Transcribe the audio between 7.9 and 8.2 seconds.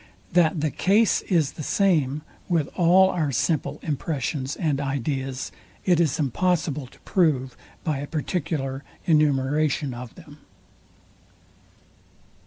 a